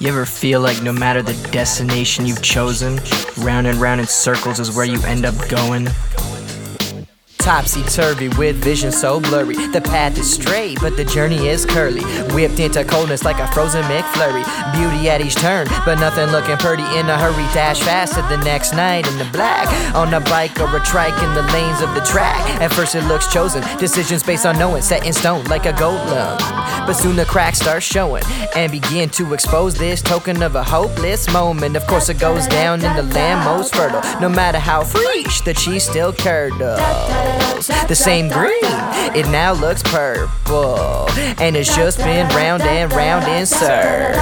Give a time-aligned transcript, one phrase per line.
[0.00, 3.00] You ever feel like no matter the destination you've chosen,
[3.36, 5.88] round and round in circles is where you end up going?
[7.48, 9.54] Topsy turvy with vision so blurry.
[9.54, 12.02] The path is straight, but the journey is curly.
[12.34, 14.44] Whipped into coldness like a frozen McFlurry.
[14.74, 16.82] Beauty at each turn, but nothing looking pretty.
[16.98, 19.66] In a hurry, dash fast to the next night in the black.
[19.94, 22.38] On a bike or a trike in the lanes of the track.
[22.60, 26.36] At first it looks chosen, decisions based on knowing, set in stone like a golem.
[26.86, 28.24] But soon the cracks start showing
[28.54, 31.76] and begin to expose this token of a hopeless moment.
[31.76, 34.02] Of course, it goes down in the land most fertile.
[34.20, 36.12] No matter how fresh, the cheese still
[37.38, 37.68] curdles.
[37.88, 38.58] The same green,
[39.14, 41.08] it now looks purple.
[41.38, 44.16] And it's just been round and round in circles.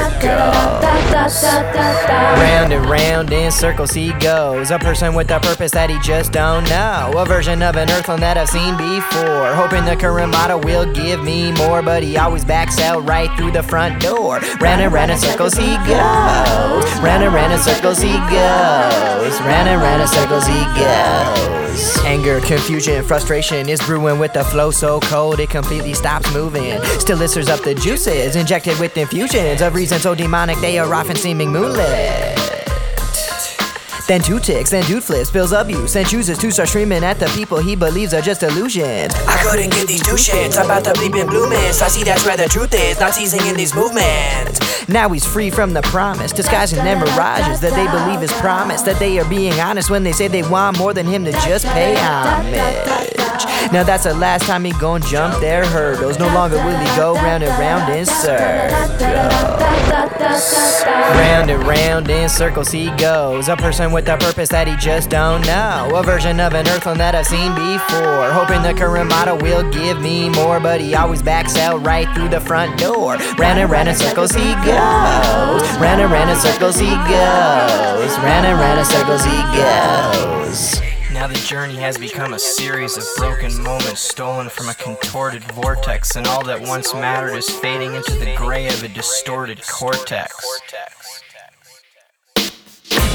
[2.39, 4.71] Round and round in circles he goes.
[4.71, 7.13] A person with a purpose that he just don't know.
[7.17, 9.55] A version of an earthling that I've seen before.
[9.55, 13.53] Hoping the current model will give me more, but he always backs out right through
[13.53, 14.41] the front door.
[14.61, 16.85] Round and round in circles he goes.
[17.01, 19.41] Round and round in circles he goes.
[19.41, 21.96] Round and round in circles he goes.
[22.27, 26.83] Anger, confusion, frustration is brewing with the flow so cold it completely stops moving.
[26.99, 31.15] Still, it up the juices, injected with infusions of reason so demonic they are often
[31.15, 32.56] seeming moonlit.
[34.07, 37.27] Then two ticks, then dude flips, spills abuse, and chooses to start streaming at the
[37.35, 39.13] people he believes are just illusions.
[39.27, 41.83] I couldn't get these two shits about the bleeping blue mist.
[41.83, 44.89] I see that's where the truth is, not teasing in these movements.
[44.89, 48.83] Now he's free from the promise, disguising their mirages that they believe is promise.
[48.83, 51.67] That they are being honest when they say they want more than him to just
[51.67, 52.55] pay homage.
[53.73, 56.21] Now that's the last time he gon' jump their hurdles.
[56.21, 59.36] No longer will he go round and round in circles.
[61.15, 63.49] Round and round in circles he goes.
[63.49, 65.91] A person with a purpose that he just don't know.
[65.95, 68.31] A version of an earthling that I've seen before.
[68.33, 72.31] Hoping the current model will give me more, but he always backs out right through
[72.31, 73.17] the front door.
[73.39, 75.63] Round and round in circles he goes.
[75.79, 78.11] Round and round in circles he goes.
[78.19, 80.83] Round and round in circles he goes.
[81.13, 86.15] Now the journey has become a series of broken moments stolen from a contorted vortex,
[86.15, 90.56] and all that once mattered is fading into the gray of a distorted cortex.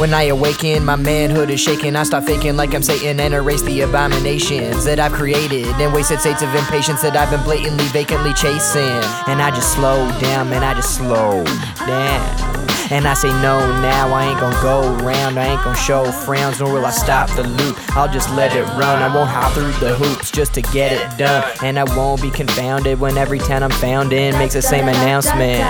[0.02, 1.96] When I awaken, my manhood is shaken.
[1.96, 6.20] I stop faking like I'm Satan and erase the abominations that I've created and wasted
[6.20, 8.82] states of impatience that I've been blatantly, vacantly chasing.
[9.28, 11.44] And I just slow down, man, I just slow
[11.86, 12.68] down.
[12.90, 16.60] And I say no now, I ain't gonna go around, I ain't gonna show frowns,
[16.60, 17.78] nor will I stop the loop.
[17.96, 21.16] I'll just let it run, I won't hop through the hoops just to get it
[21.20, 21.48] done.
[21.62, 25.62] And I won't be confounded when every town I'm found in makes the same announcement.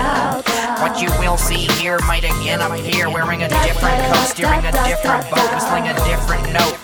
[0.82, 5.22] What you will see here might again appear wearing a different coat, steering a different
[5.30, 6.76] boat, whistling a different note.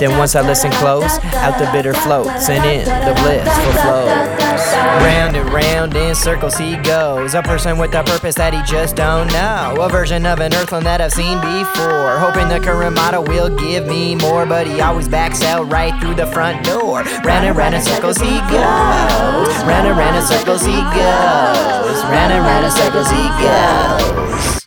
[0.00, 4.72] Then once I listen close, out the bitter floats and in the blissful flows.
[5.04, 7.34] Round and round in circles he goes.
[7.34, 9.76] A person with a purpose that he just don't know.
[9.78, 12.18] A version of an earthling that I've seen before.
[12.18, 16.14] Hoping the current model will give me more, but he always backs out right through
[16.14, 17.02] the front door.
[17.22, 19.59] Round and round in circles he goes.
[20.30, 22.04] Circles he goes.
[22.04, 24.59] Round and round in circles he goes.